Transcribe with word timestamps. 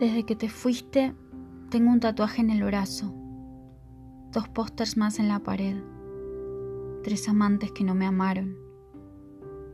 Desde 0.00 0.24
que 0.24 0.34
te 0.34 0.48
fuiste, 0.48 1.14
tengo 1.68 1.90
un 1.90 2.00
tatuaje 2.00 2.40
en 2.40 2.48
el 2.48 2.64
brazo, 2.64 3.12
dos 4.32 4.48
pósters 4.48 4.96
más 4.96 5.18
en 5.18 5.28
la 5.28 5.40
pared, 5.40 5.76
tres 7.02 7.28
amantes 7.28 7.70
que 7.72 7.84
no 7.84 7.94
me 7.94 8.06
amaron, 8.06 8.56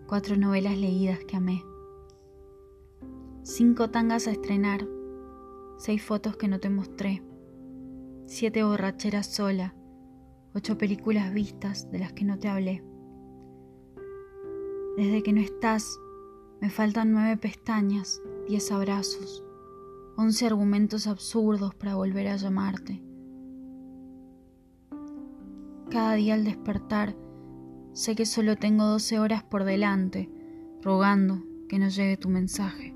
cuatro 0.08 0.36
novelas 0.36 0.76
leídas 0.76 1.20
que 1.20 1.36
amé, 1.36 1.62
cinco 3.44 3.90
tangas 3.90 4.26
a 4.26 4.32
estrenar, 4.32 4.88
seis 5.78 6.02
fotos 6.02 6.36
que 6.36 6.48
no 6.48 6.58
te 6.58 6.70
mostré, 6.70 7.22
siete 8.26 8.64
borracheras 8.64 9.28
sola, 9.28 9.76
ocho 10.54 10.76
películas 10.76 11.32
vistas 11.32 11.88
de 11.92 12.00
las 12.00 12.12
que 12.14 12.24
no 12.24 12.36
te 12.36 12.48
hablé. 12.48 12.82
Desde 14.96 15.22
que 15.22 15.32
no 15.32 15.40
estás, 15.40 16.00
me 16.60 16.68
faltan 16.68 17.12
nueve 17.12 17.36
pestañas, 17.36 18.20
diez 18.48 18.72
abrazos, 18.72 19.45
once 20.16 20.46
argumentos 20.46 21.06
absurdos 21.06 21.74
para 21.74 21.94
volver 21.94 22.28
a 22.28 22.36
llamarte. 22.36 23.02
Cada 25.90 26.14
día 26.14 26.34
al 26.34 26.44
despertar, 26.44 27.14
sé 27.92 28.16
que 28.16 28.26
solo 28.26 28.56
tengo 28.56 28.84
doce 28.84 29.18
horas 29.18 29.42
por 29.42 29.64
delante, 29.64 30.30
rogando 30.82 31.44
que 31.68 31.78
no 31.78 31.88
llegue 31.88 32.16
tu 32.16 32.28
mensaje. 32.28 32.94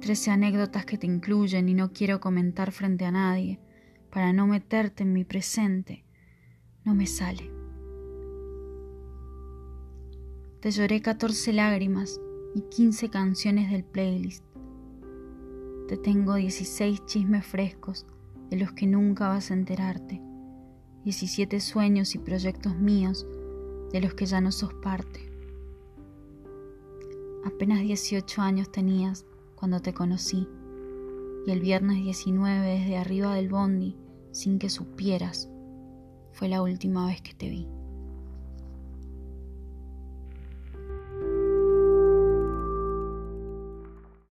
Trece 0.00 0.30
anécdotas 0.30 0.86
que 0.86 0.98
te 0.98 1.06
incluyen 1.06 1.68
y 1.68 1.74
no 1.74 1.92
quiero 1.92 2.20
comentar 2.20 2.70
frente 2.70 3.04
a 3.04 3.10
nadie, 3.10 3.60
para 4.10 4.32
no 4.32 4.46
meterte 4.46 5.02
en 5.02 5.12
mi 5.12 5.24
presente. 5.24 6.04
No 6.84 6.94
me 6.94 7.06
sale. 7.06 7.50
Te 10.60 10.70
lloré 10.70 11.02
catorce 11.02 11.52
lágrimas 11.52 12.20
y 12.54 12.62
quince 12.62 13.10
canciones 13.10 13.70
del 13.70 13.84
playlist. 13.84 14.47
Te 15.88 15.96
tengo 15.96 16.34
dieciséis 16.34 17.02
chismes 17.06 17.46
frescos 17.46 18.04
de 18.50 18.58
los 18.58 18.72
que 18.72 18.86
nunca 18.86 19.28
vas 19.28 19.50
a 19.50 19.54
enterarte, 19.54 20.20
diecisiete 21.02 21.60
sueños 21.60 22.14
y 22.14 22.18
proyectos 22.18 22.76
míos 22.76 23.26
de 23.90 24.02
los 24.02 24.12
que 24.12 24.26
ya 24.26 24.42
no 24.42 24.52
sos 24.52 24.74
parte. 24.74 25.32
Apenas 27.42 27.80
dieciocho 27.80 28.42
años 28.42 28.70
tenías 28.70 29.24
cuando 29.54 29.80
te 29.80 29.94
conocí 29.94 30.46
y 31.46 31.50
el 31.50 31.60
viernes 31.60 32.04
19 32.04 32.80
desde 32.80 32.98
arriba 32.98 33.34
del 33.34 33.48
bondi, 33.48 33.96
sin 34.30 34.58
que 34.58 34.68
supieras, 34.68 35.48
fue 36.32 36.50
la 36.50 36.60
última 36.60 37.06
vez 37.06 37.22
que 37.22 37.32
te 37.32 37.48
vi. 37.48 37.77